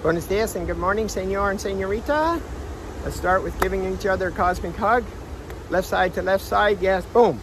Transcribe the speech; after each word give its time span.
Buenos 0.00 0.26
dias 0.26 0.54
and 0.54 0.64
good 0.64 0.78
morning, 0.78 1.08
senor 1.08 1.50
and 1.50 1.60
senorita. 1.60 2.40
Let's 3.02 3.16
start 3.16 3.42
with 3.42 3.60
giving 3.60 3.92
each 3.92 4.06
other 4.06 4.28
a 4.28 4.30
cosmic 4.30 4.76
hug. 4.76 5.04
Left 5.70 5.88
side 5.88 6.14
to 6.14 6.22
left 6.22 6.44
side, 6.44 6.80
yes, 6.80 7.04
boom. 7.06 7.40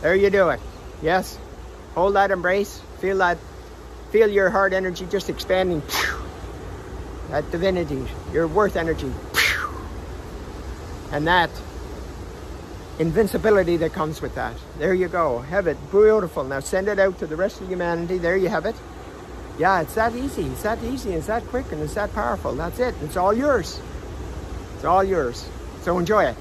There 0.00 0.14
you 0.14 0.30
do 0.30 0.48
it. 0.48 0.60
Yes. 1.02 1.38
Hold 1.94 2.14
that 2.14 2.30
embrace. 2.30 2.80
Feel 3.00 3.18
that, 3.18 3.36
feel 4.12 4.30
your 4.30 4.48
heart 4.48 4.72
energy 4.72 5.06
just 5.10 5.28
expanding. 5.28 5.82
That 7.28 7.50
divinity, 7.50 8.02
your 8.32 8.46
worth 8.46 8.74
energy. 8.74 9.12
And 11.12 11.26
that 11.26 11.50
invincibility 12.98 13.76
that 13.76 13.92
comes 13.92 14.22
with 14.22 14.34
that. 14.36 14.54
There 14.78 14.94
you 14.94 15.08
go. 15.08 15.40
Have 15.40 15.66
it. 15.66 15.76
Beautiful. 15.90 16.44
Now 16.44 16.60
send 16.60 16.88
it 16.88 16.98
out 16.98 17.18
to 17.18 17.26
the 17.26 17.36
rest 17.36 17.60
of 17.60 17.68
humanity. 17.68 18.16
There 18.16 18.38
you 18.38 18.48
have 18.48 18.64
it. 18.64 18.74
Yeah, 19.58 19.80
it's 19.80 19.94
that 19.96 20.14
easy. 20.14 20.44
It's 20.44 20.62
that 20.62 20.82
easy. 20.84 21.12
It's 21.12 21.26
that 21.26 21.44
quick 21.46 21.70
and 21.72 21.82
it's 21.82 21.94
that 21.94 22.14
powerful. 22.14 22.54
That's 22.54 22.78
it. 22.78 22.94
It's 23.02 23.16
all 23.16 23.34
yours. 23.34 23.80
It's 24.76 24.84
all 24.84 25.02
yours. 25.02 25.48
So 25.82 25.98
enjoy 25.98 26.26
it. 26.26 26.36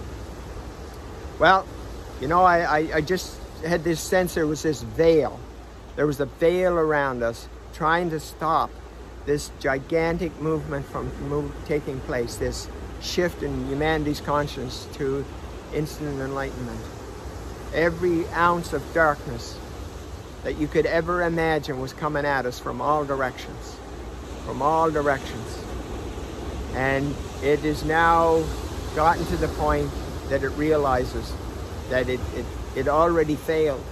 Well, 1.40 1.66
you 2.22 2.28
know, 2.28 2.44
I, 2.44 2.60
I, 2.60 2.78
I 2.96 3.02
just 3.02 3.38
had 3.66 3.84
this 3.84 4.00
sense 4.00 4.36
there 4.36 4.46
was 4.46 4.62
this 4.62 4.84
veil. 4.84 5.40
There 5.96 6.06
was 6.06 6.20
a 6.20 6.26
veil 6.26 6.74
around 6.74 7.24
us 7.24 7.48
trying 7.74 8.12
to 8.12 8.20
stop 8.20 8.70
this 9.26 9.52
gigantic 9.60 10.40
movement 10.40 10.86
from 10.86 11.12
move, 11.28 11.52
taking 11.66 12.00
place, 12.02 12.36
this 12.36 12.70
shift 13.02 13.44
in 13.44 13.68
humanity's 13.68 14.22
conscience 14.22 14.88
to 14.94 15.26
instant 15.74 16.20
enlightenment. 16.20 16.80
Every 17.74 18.28
ounce 18.30 18.74
of 18.74 18.82
darkness 18.94 19.58
that 20.44 20.58
you 20.58 20.68
could 20.68 20.86
ever 20.86 21.24
imagine 21.24 21.80
was 21.80 21.94
coming 21.94 22.26
at 22.26 22.46
us 22.46 22.60
from 22.60 22.82
all 22.82 23.06
directions. 23.06 23.76
From 24.46 24.62
all 24.62 24.90
directions. 24.92 25.60
And 26.74 27.16
it 27.44 27.66
is 27.66 27.84
now 27.84 28.44
gotten 28.96 29.26
to 29.26 29.38
the 29.38 29.48
point 29.50 29.90
that 30.30 30.44
it 30.44 30.50
realizes 30.50 31.34
that 31.90 32.10
it, 32.10 32.20
it, 32.36 32.46
it 32.76 32.88
already 32.88 33.36
failed. 33.36 33.84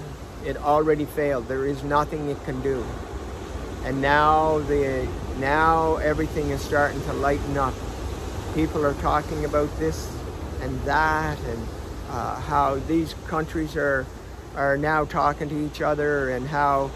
It 0.46 0.58
already 0.58 1.06
failed. 1.06 1.48
There 1.48 1.66
is 1.66 1.84
nothing 1.84 2.30
it 2.30 2.44
can 2.46 2.62
do. 2.62 2.86
And 3.84 4.02
now 4.02 4.60
the 4.60 5.08
now 5.40 5.98
everything 5.98 6.50
is 6.50 6.62
starting 6.62 7.02
to 7.04 7.14
lighten 7.14 7.58
up. 7.58 7.74
People 8.54 8.86
are 8.86 8.94
talking 8.96 9.46
about 9.46 9.76
this 9.80 10.10
and 10.62 10.80
that 10.82 11.40
and 11.40 11.68
uh, 12.10 12.40
how 12.42 12.76
these 12.88 13.14
countries 13.28 13.76
are 13.76 14.06
are 14.56 14.78
now 14.78 15.06
talking 15.06 15.50
to 15.50 15.66
each 15.66 15.82
other 15.82 16.30
and 16.30 16.48
how 16.48 16.92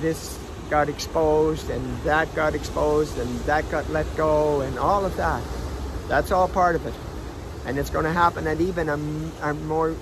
this 0.00 0.38
got 0.70 0.88
exposed 0.88 1.70
and 1.70 1.98
that 2.02 2.34
got 2.34 2.54
exposed 2.54 3.16
and 3.18 3.38
that 3.40 3.68
got 3.70 3.88
let 3.90 4.06
go 4.16 4.60
and 4.60 4.78
all 4.78 5.04
of 5.04 5.16
that. 5.16 5.42
That's 6.08 6.32
all 6.32 6.48
part 6.48 6.74
of 6.76 6.86
it. 6.86 6.94
And 7.66 7.78
it's 7.78 7.90
going 7.90 8.04
to 8.04 8.12
happen 8.12 8.46
at 8.46 8.60
even 8.60 8.88
a, 8.88 8.94
a 9.42 9.54
more 9.54 9.96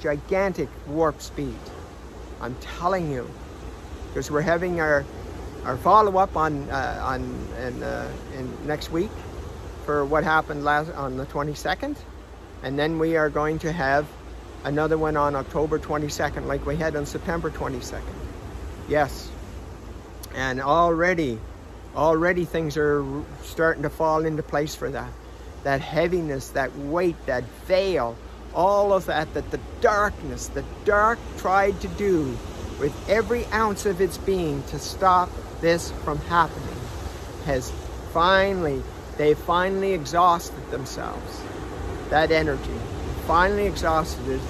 gigantic 0.00 0.68
warp 0.86 1.20
speed. 1.20 1.58
I'm 2.40 2.54
telling 2.56 3.10
you. 3.10 3.28
Because 4.08 4.30
we're 4.30 4.40
having 4.40 4.80
our 4.80 5.04
our 5.64 5.76
follow-up 5.76 6.36
on 6.36 6.70
uh, 6.70 7.00
on 7.02 7.20
in, 7.60 7.82
uh, 7.82 8.10
in 8.36 8.66
next 8.66 8.90
week 8.90 9.10
for 9.84 10.04
what 10.04 10.24
happened 10.24 10.64
last 10.64 10.90
on 10.92 11.16
the 11.16 11.26
22nd 11.26 11.96
and 12.62 12.78
then 12.78 12.98
we 12.98 13.16
are 13.16 13.30
going 13.30 13.58
to 13.58 13.72
have 13.72 14.06
another 14.64 14.98
one 14.98 15.16
on 15.16 15.34
October 15.36 15.78
22nd 15.78 16.46
like 16.46 16.64
we 16.66 16.76
had 16.76 16.96
on 16.96 17.06
September 17.06 17.50
22nd 17.50 18.02
yes. 18.88 19.30
And 20.34 20.60
already 20.60 21.38
already 21.96 22.44
things 22.44 22.76
are 22.76 23.04
starting 23.42 23.82
to 23.82 23.90
fall 23.90 24.24
into 24.24 24.42
place 24.42 24.74
for 24.74 24.90
that. 24.90 25.12
That 25.64 25.80
heaviness 25.80 26.50
that 26.50 26.76
weight 26.76 27.16
that 27.26 27.44
veil 27.66 28.16
all 28.54 28.92
of 28.92 29.06
that 29.06 29.32
that 29.34 29.50
the 29.50 29.60
darkness 29.80 30.48
the 30.48 30.64
dark 30.84 31.18
tried 31.36 31.80
to 31.80 31.88
do 31.88 32.36
with 32.80 32.94
every 33.08 33.44
ounce 33.46 33.86
of 33.86 34.00
its 34.00 34.18
being 34.18 34.62
to 34.64 34.78
stop 34.78 35.28
this 35.60 35.90
from 36.04 36.18
happening 36.18 36.68
has 37.44 37.72
finally, 38.12 38.82
they 39.16 39.34
finally 39.34 39.92
exhausted 39.92 40.70
themselves. 40.70 41.42
That 42.10 42.30
energy, 42.30 42.70
finally 43.28 43.66
exhausted 43.66 44.26
it. 44.26 44.40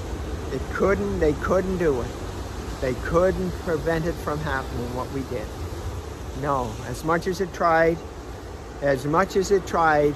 They 0.53 0.61
couldn't, 0.73 1.19
they 1.19 1.33
couldn't 1.33 1.79
do 1.79 2.01
it. 2.01 2.11
They 2.81 2.95
couldn't 2.95 3.51
prevent 3.65 4.07
it 4.07 4.15
from 4.15 4.39
happening, 4.39 4.95
what 4.95 5.11
we 5.11 5.23
did. 5.23 5.47
No, 6.41 6.73
as 6.87 7.03
much 7.03 7.27
as 7.27 7.41
it 7.41 7.53
tried, 7.53 7.99
as 8.81 9.05
much 9.05 9.35
as 9.35 9.51
it 9.51 9.67
tried, 9.67 10.15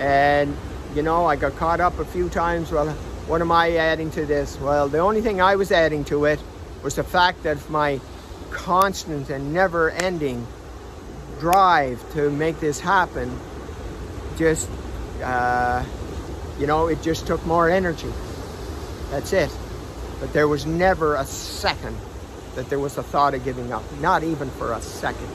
and 0.00 0.56
you 0.96 1.02
know, 1.02 1.24
I 1.24 1.36
got 1.36 1.54
caught 1.54 1.80
up 1.80 2.00
a 2.00 2.04
few 2.04 2.28
times. 2.28 2.72
Well, 2.72 2.88
what 3.28 3.40
am 3.40 3.52
I 3.52 3.76
adding 3.76 4.10
to 4.10 4.26
this? 4.26 4.58
Well, 4.58 4.88
the 4.88 4.98
only 4.98 5.22
thing 5.22 5.40
I 5.40 5.54
was 5.54 5.70
adding 5.70 6.04
to 6.06 6.24
it 6.24 6.40
was 6.82 6.96
the 6.96 7.04
fact 7.04 7.44
that 7.44 7.70
my 7.70 8.00
constant 8.50 9.30
and 9.30 9.54
never 9.54 9.90
ending 9.90 10.44
drive 11.38 12.02
to 12.14 12.28
make 12.28 12.58
this 12.58 12.80
happen 12.80 13.38
just, 14.36 14.68
uh, 15.22 15.84
you 16.58 16.66
know, 16.66 16.88
it 16.88 17.02
just 17.02 17.26
took 17.26 17.44
more 17.46 17.70
energy. 17.70 18.12
That's 19.10 19.32
it. 19.32 19.50
But 20.20 20.32
there 20.32 20.48
was 20.48 20.66
never 20.66 21.14
a 21.14 21.24
second 21.24 21.96
that 22.54 22.68
there 22.68 22.78
was 22.78 22.98
a 22.98 23.02
thought 23.02 23.34
of 23.34 23.44
giving 23.44 23.72
up, 23.72 23.84
not 24.00 24.24
even 24.24 24.50
for 24.50 24.72
a 24.72 24.82
second. 24.82 25.28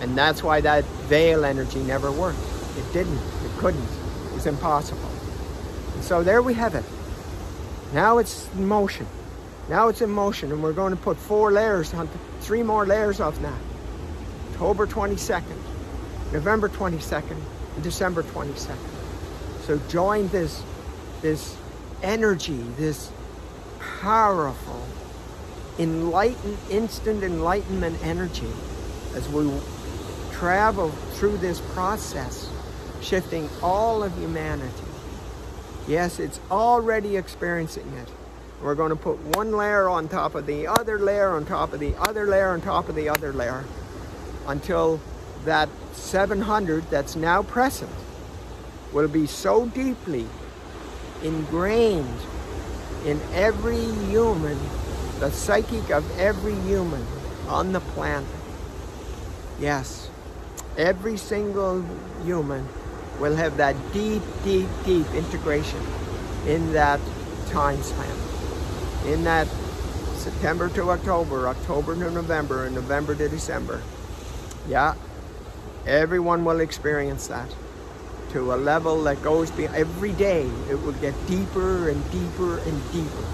And 0.00 0.16
that's 0.16 0.42
why 0.42 0.60
that 0.60 0.84
veil 1.08 1.44
energy 1.44 1.82
never 1.82 2.10
worked. 2.12 2.38
It 2.76 2.92
didn't, 2.92 3.18
it 3.18 3.58
couldn't, 3.58 3.82
it 3.82 4.34
was 4.34 4.46
impossible. 4.46 5.10
And 5.94 6.04
so 6.04 6.22
there 6.22 6.40
we 6.40 6.54
have 6.54 6.74
it. 6.74 6.84
Now 7.92 8.18
it's 8.18 8.48
in 8.54 8.66
motion. 8.66 9.06
Now 9.68 9.88
it's 9.88 10.00
in 10.00 10.10
motion 10.10 10.52
and 10.52 10.62
we're 10.62 10.72
going 10.72 10.96
to 10.96 11.02
put 11.02 11.16
four 11.16 11.50
layers 11.50 11.92
on, 11.92 12.08
three 12.40 12.62
more 12.62 12.86
layers 12.86 13.20
of 13.20 13.40
that. 13.42 13.60
October 14.52 14.86
22nd, 14.86 15.56
November 16.32 16.68
22nd, 16.68 17.40
and 17.74 17.82
December 17.82 18.22
22nd. 18.22 18.99
So 19.66 19.78
join 19.88 20.28
this, 20.28 20.62
this 21.22 21.56
energy, 22.02 22.58
this 22.76 23.10
powerful, 24.00 24.86
enlightened, 25.78 26.58
instant 26.70 27.22
enlightenment 27.22 27.98
energy 28.02 28.50
as 29.14 29.28
we 29.28 29.50
travel 30.32 30.90
through 30.90 31.36
this 31.38 31.60
process, 31.72 32.50
shifting 33.02 33.48
all 33.62 34.02
of 34.02 34.16
humanity. 34.16 34.72
Yes, 35.86 36.18
it's 36.18 36.40
already 36.50 37.16
experiencing 37.16 37.92
it. 37.94 38.08
We're 38.62 38.74
going 38.74 38.90
to 38.90 38.96
put 38.96 39.18
one 39.36 39.52
layer 39.52 39.88
on 39.88 40.08
top 40.08 40.34
of 40.34 40.46
the 40.46 40.66
other 40.66 40.98
layer 40.98 41.30
on 41.30 41.46
top 41.46 41.72
of 41.72 41.80
the 41.80 41.96
other 41.96 42.26
layer 42.26 42.50
on 42.50 42.60
top 42.60 42.88
of 42.88 42.94
the 42.94 43.08
other 43.08 43.32
layer 43.32 43.64
until 44.46 45.00
that 45.44 45.68
700 45.92 46.88
that's 46.90 47.16
now 47.16 47.42
present 47.42 47.90
will 48.92 49.08
be 49.08 49.26
so 49.26 49.66
deeply 49.66 50.26
ingrained 51.22 52.20
in 53.04 53.20
every 53.32 53.84
human, 54.08 54.58
the 55.18 55.30
psychic 55.30 55.90
of 55.90 56.04
every 56.18 56.54
human 56.60 57.06
on 57.48 57.72
the 57.72 57.80
planet. 57.80 58.28
Yes, 59.58 60.10
every 60.76 61.16
single 61.16 61.84
human 62.24 62.66
will 63.18 63.36
have 63.36 63.56
that 63.58 63.76
deep, 63.92 64.22
deep, 64.44 64.68
deep 64.84 65.06
integration 65.14 65.80
in 66.46 66.72
that 66.72 67.00
time 67.48 67.82
span 67.82 68.16
in 69.06 69.24
that 69.24 69.48
September 70.14 70.68
to 70.68 70.90
October, 70.90 71.48
October 71.48 71.94
to 71.94 72.10
November, 72.10 72.66
and 72.66 72.74
November 72.74 73.14
to 73.14 73.28
December. 73.28 73.80
Yeah, 74.68 74.94
everyone 75.86 76.44
will 76.44 76.60
experience 76.60 77.26
that 77.28 77.48
to 78.32 78.54
a 78.54 78.56
level 78.56 79.02
that 79.04 79.22
goes 79.22 79.50
beyond 79.50 79.76
every 79.76 80.12
day. 80.12 80.48
It 80.70 80.80
will 80.82 80.92
get 80.92 81.14
deeper 81.26 81.88
and 81.88 82.10
deeper 82.10 82.58
and 82.58 82.92
deeper. 82.92 83.24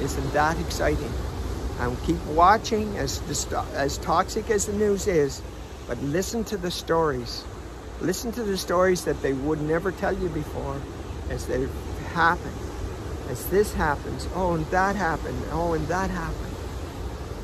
Isn't 0.00 0.32
that 0.32 0.58
exciting? 0.60 1.12
And 1.78 2.00
keep 2.04 2.22
watching 2.26 2.96
as, 2.98 3.20
as 3.74 3.98
toxic 3.98 4.50
as 4.50 4.66
the 4.66 4.72
news 4.72 5.06
is, 5.06 5.42
but 5.86 6.00
listen 6.02 6.44
to 6.44 6.56
the 6.56 6.70
stories. 6.70 7.44
Listen 8.00 8.32
to 8.32 8.42
the 8.42 8.56
stories 8.56 9.04
that 9.04 9.20
they 9.22 9.32
would 9.32 9.60
never 9.60 9.92
tell 9.92 10.16
you 10.16 10.28
before 10.28 10.80
as 11.30 11.46
they 11.46 11.68
happen 12.12 12.52
as 13.32 13.46
this 13.46 13.72
happens, 13.72 14.28
oh, 14.34 14.52
and 14.52 14.66
that 14.66 14.94
happened, 14.94 15.42
oh, 15.52 15.72
and 15.72 15.88
that 15.88 16.10
happened, 16.10 16.54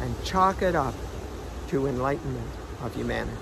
and 0.01 0.15
chalk 0.23 0.61
it 0.61 0.75
up 0.75 0.95
to 1.69 1.87
enlightenment 1.87 2.51
of 2.83 2.95
humanity. 2.95 3.33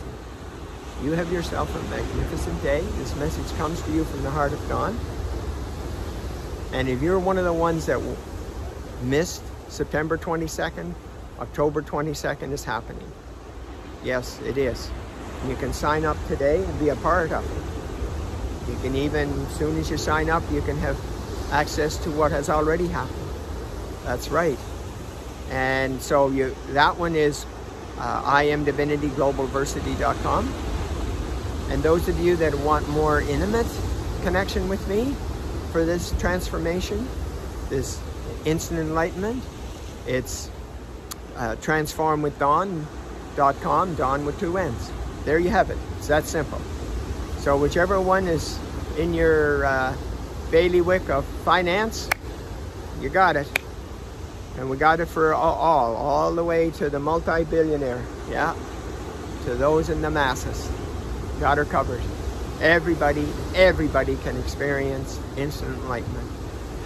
You 1.02 1.12
have 1.12 1.31
yourself 1.31 1.75
a 1.75 1.82
magnificent 1.90 2.62
day. 2.62 2.81
This 2.96 3.14
message 3.16 3.54
comes 3.58 3.82
to 3.82 3.93
you 3.93 4.04
from 4.04 4.22
the 4.22 4.31
heart 4.31 4.52
of 4.52 4.69
Dawn. 4.69 4.98
And 6.72 6.88
if 6.88 7.02
you're 7.02 7.19
one 7.19 7.37
of 7.38 7.44
the 7.44 7.52
ones 7.52 7.87
that 7.87 8.00
missed 9.02 9.43
September 9.69 10.16
22nd, 10.16 10.94
October 11.38 11.82
22nd 11.82 12.52
is 12.52 12.64
happening. 12.64 13.12
Yes, 14.02 14.40
it 14.43 14.56
is. 14.56 14.90
You 15.46 15.54
can 15.56 15.75
sign 15.75 16.06
up 16.06 16.16
today 16.28 16.64
and 16.64 16.81
be 16.81 16.88
a 16.88 16.96
part 16.96 17.31
of 17.31 17.44
it. 17.44 18.70
You 18.70 18.78
can 18.78 18.96
even, 18.96 19.28
as 19.46 19.56
soon 19.56 19.78
as 19.78 19.90
you 19.90 19.98
sign 19.98 20.31
up, 20.31 20.43
you 20.50 20.62
can 20.62 20.78
have 20.78 20.98
access 21.52 21.98
to 21.98 22.10
what 22.10 22.32
has 22.32 22.48
already 22.48 22.88
happened. 22.88 23.28
That's 24.04 24.31
right. 24.31 24.58
And 25.50 26.00
so 26.02 26.31
you 26.31 26.56
that 26.70 26.98
one 26.98 27.14
is 27.14 27.46
uh, 27.98 28.22
imdivinityglobalversity.com. 28.22 30.65
And 31.70 31.82
those 31.82 32.08
of 32.08 32.18
you 32.20 32.36
that 32.36 32.54
want 32.54 32.88
more 32.88 33.20
intimate 33.20 33.66
connection 34.22 34.68
with 34.68 34.86
me 34.88 35.14
for 35.72 35.84
this 35.84 36.12
transformation, 36.18 37.06
this 37.68 38.00
instant 38.44 38.80
enlightenment, 38.80 39.42
it's 40.06 40.50
uh, 41.36 41.56
transformwithdawn.com, 41.56 43.94
dawn 43.96 44.24
with 44.24 44.40
two 44.40 44.56
N's. 44.56 44.90
There 45.24 45.38
you 45.38 45.50
have 45.50 45.70
it. 45.70 45.78
It's 45.98 46.08
that 46.08 46.24
simple. 46.24 46.60
So 47.38 47.56
whichever 47.56 48.00
one 48.00 48.28
is 48.28 48.58
in 48.96 49.12
your 49.12 49.64
uh, 49.64 49.96
bailiwick 50.50 51.10
of 51.10 51.24
finance, 51.44 52.08
you 53.00 53.08
got 53.08 53.36
it. 53.36 53.46
And 54.56 54.70
we 54.70 54.76
got 54.76 55.00
it 55.00 55.06
for 55.06 55.34
all, 55.34 55.54
all, 55.54 55.96
all 55.96 56.34
the 56.34 56.44
way 56.44 56.70
to 56.70 56.88
the 56.88 56.98
multi-billionaire. 56.98 58.02
Yeah, 58.30 58.56
to 59.44 59.54
those 59.54 59.90
in 59.90 60.00
the 60.00 60.10
masses. 60.10 60.70
Got 61.40 61.58
her 61.58 61.64
covered. 61.64 62.00
Everybody, 62.60 63.28
everybody 63.54 64.16
can 64.16 64.38
experience 64.38 65.20
instant 65.36 65.76
enlightenment. 65.76 66.30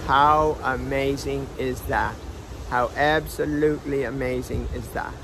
How 0.06 0.58
amazing 0.64 1.47
is 1.58 1.81
that? 1.82 2.14
How 2.69 2.91
absolutely 2.97 4.05
amazing 4.05 4.69
is 4.75 4.88
that? 4.91 5.14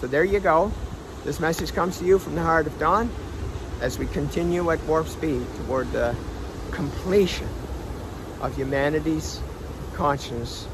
So 0.00 0.06
there 0.08 0.24
you 0.24 0.40
go. 0.40 0.72
This 1.24 1.38
message 1.38 1.72
comes 1.72 1.98
to 1.98 2.04
you 2.04 2.18
from 2.18 2.34
the 2.34 2.42
heart 2.42 2.66
of 2.66 2.78
dawn 2.78 3.10
as 3.80 3.98
we 3.98 4.06
continue 4.06 4.70
at 4.70 4.82
warp 4.84 5.06
speed 5.06 5.46
toward 5.58 5.90
the 5.92 6.16
completion 6.72 7.48
of 8.40 8.56
humanity's 8.56 9.40
consciousness 9.94 10.66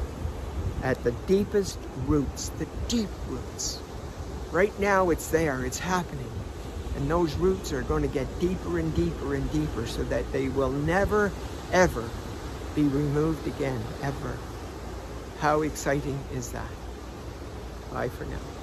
at 0.83 1.03
the 1.03 1.11
deepest 1.27 1.79
roots, 2.05 2.49
the 2.57 2.67
deep 2.87 3.09
roots. 3.27 3.79
Right 4.51 4.77
now 4.79 5.09
it's 5.09 5.27
there, 5.29 5.63
it's 5.65 5.79
happening. 5.79 6.31
And 6.95 7.09
those 7.09 7.35
roots 7.35 7.73
are 7.73 7.81
going 7.81 8.03
to 8.03 8.07
get 8.07 8.39
deeper 8.39 8.79
and 8.79 8.95
deeper 8.95 9.35
and 9.35 9.51
deeper 9.51 9.85
so 9.85 10.03
that 10.05 10.31
they 10.31 10.47
will 10.47 10.71
never, 10.71 11.31
ever 11.71 12.09
be 12.73 12.83
removed 12.83 13.45
again, 13.47 13.81
ever. 14.01 14.37
How 15.39 15.61
exciting 15.61 16.19
is 16.33 16.51
that? 16.51 16.69
Bye 17.91 18.09
for 18.09 18.25
now. 18.25 18.54